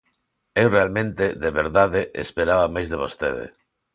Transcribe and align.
Eu 0.61 0.67
realmente, 0.77 1.25
de 1.43 1.49
verdade, 1.59 2.01
esperaba 2.23 2.73
máis 2.75 2.87
de 2.89 2.99
vostede. 3.03 3.45